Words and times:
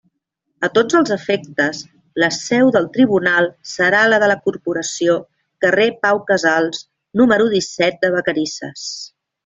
A 0.67 0.69
tots 0.77 0.95
els 0.99 1.11
efectes, 1.15 1.81
la 2.23 2.29
seu 2.37 2.71
del 2.77 2.89
tribunal 2.97 3.51
serà 3.73 4.01
la 4.15 4.21
de 4.25 4.31
la 4.33 4.39
Corporació, 4.49 5.21
Carrer 5.67 5.89
Pau 6.07 6.23
Casals, 6.33 6.85
número 7.23 7.51
disset 7.57 8.05
de 8.07 8.17
Vacarisses. 8.19 8.93